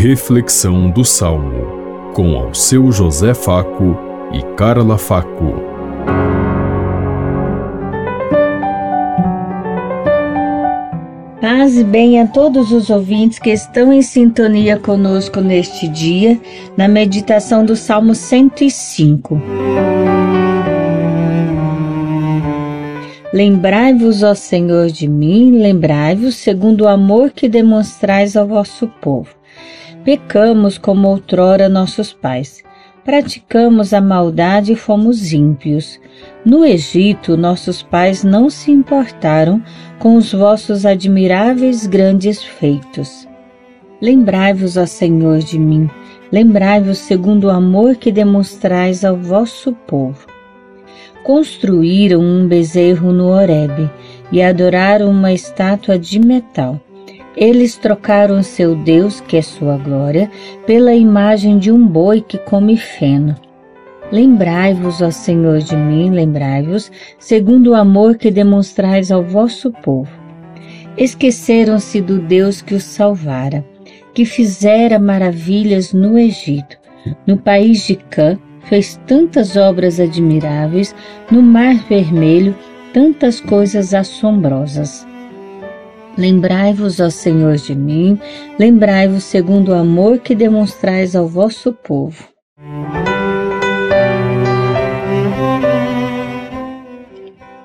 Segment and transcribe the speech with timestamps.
[0.00, 3.98] Reflexão do Salmo, com ao seu José Faco
[4.32, 5.54] e Carla Faco.
[11.40, 16.40] Paz e bem a todos os ouvintes que estão em sintonia conosco neste dia,
[16.76, 19.42] na meditação do Salmo 105.
[23.32, 29.36] Lembrai-vos, ó Senhor, de mim, lembrai-vos segundo o amor que demonstrais ao vosso povo.
[30.08, 32.64] Pecamos como outrora nossos pais.
[33.04, 36.00] Praticamos a maldade e fomos ímpios.
[36.46, 39.62] No Egito, nossos pais não se importaram
[39.98, 43.28] com os vossos admiráveis grandes feitos.
[44.00, 45.90] Lembrai-vos, ó Senhor, de mim,
[46.32, 50.26] lembrai-vos segundo o amor que demonstrais ao vosso povo
[51.24, 53.90] construíram um bezerro no Horebe
[54.32, 56.80] e adoraram uma estátua de metal.
[57.40, 60.28] Eles trocaram seu Deus, que é sua glória,
[60.66, 63.36] pela imagem de um boi que come feno.
[64.10, 70.10] Lembrai-vos, ó Senhor, de mim, lembrai-vos, segundo o amor que demonstrais ao vosso povo.
[70.96, 73.64] Esqueceram-se do Deus que os salvara,
[74.12, 76.76] que fizera maravilhas no Egito,
[77.24, 80.92] no país de Cã, fez tantas obras admiráveis,
[81.30, 82.52] no Mar Vermelho,
[82.92, 85.06] tantas coisas assombrosas.
[86.18, 88.18] Lembrai-vos, ó Senhor, de mim,
[88.58, 92.24] lembrai-vos segundo o amor que demonstrais ao vosso povo.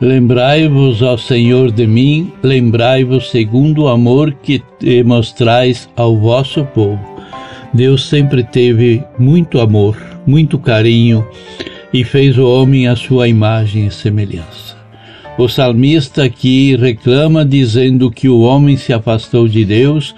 [0.00, 6.98] Lembrai-vos, ó Senhor, de mim, lembrai-vos segundo o amor que demonstrais ao vosso povo.
[7.74, 11.26] Deus sempre teve muito amor muito carinho
[11.90, 14.67] e fez o homem à sua imagem e semelhança.
[15.38, 20.12] O salmista aqui reclama dizendo que o homem se afastou de Deus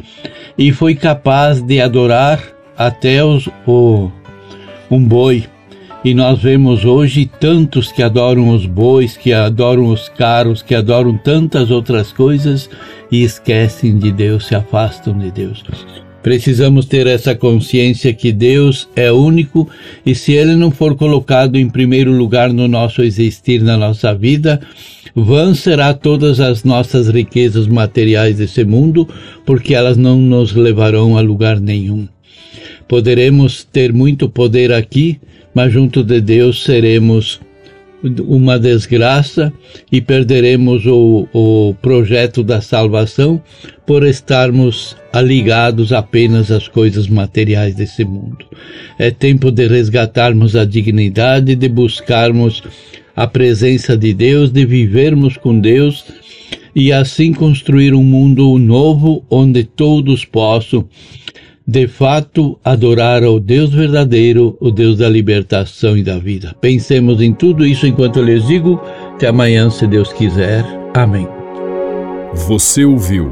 [0.57, 2.43] e foi capaz de adorar
[2.77, 4.11] até os, o,
[4.91, 5.45] um boi.
[6.03, 11.19] E nós vemos hoje tantos que adoram os bois, que adoram os carros, que adoram
[11.19, 12.71] tantas outras coisas
[13.13, 15.63] e esquecem de Deus, se afastam de Deus.
[16.23, 19.69] Precisamos ter essa consciência que Deus é único
[20.05, 24.61] e se Ele não for colocado em primeiro lugar no nosso existir, na nossa vida,
[25.15, 29.09] vã será todas as nossas riquezas materiais desse mundo,
[29.47, 32.07] porque elas não nos levarão a lugar nenhum.
[32.87, 35.19] Poderemos ter muito poder aqui,
[35.55, 37.41] mas junto de Deus seremos
[38.03, 39.53] uma desgraça
[39.91, 43.43] e perderemos o, o projeto da salvação
[43.87, 48.45] por estarmos ligados apenas às coisas materiais desse mundo.
[48.99, 52.63] É tempo de resgatarmos a dignidade, de buscarmos
[53.15, 56.05] a presença de Deus, de vivermos com Deus
[56.75, 60.89] e assim construir um mundo novo onde todos possam
[61.71, 66.53] de fato adorar ao Deus verdadeiro, o Deus da libertação e da vida.
[66.61, 68.81] Pensemos em tudo isso enquanto eu lhes digo.
[69.15, 70.65] Até amanhã, se Deus quiser.
[70.93, 71.29] Amém.
[72.49, 73.31] Você ouviu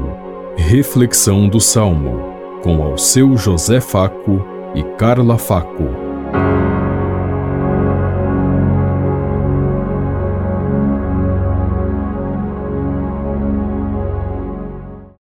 [0.55, 2.33] Reflexão do Salmo
[2.63, 4.41] com ao seu José Faco
[4.73, 5.98] e Carla Faco.